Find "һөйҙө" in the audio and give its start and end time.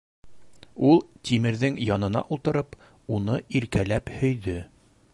4.23-4.61